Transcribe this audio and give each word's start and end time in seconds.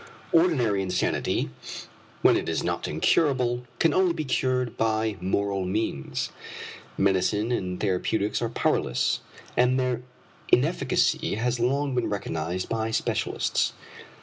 Ordinary 0.31 0.81
insanity, 0.81 1.51
when 2.23 2.35
it 2.35 2.49
is 2.49 2.63
not 2.63 2.87
incurable, 2.87 3.65
can 3.77 3.93
only 3.93 4.13
be 4.13 4.25
cured 4.25 4.75
by 4.75 5.15
moral 5.21 5.63
means. 5.63 6.31
Medicine 6.97 7.51
and 7.51 7.79
therapeutics 7.79 8.41
are 8.41 8.49
powerless, 8.49 9.19
and 9.55 9.79
their 9.79 10.01
inefficacy 10.51 11.35
has 11.35 11.59
long 11.59 11.93
been 11.93 12.09
recognized 12.09 12.67
by 12.67 12.89
specialists. 12.89 13.73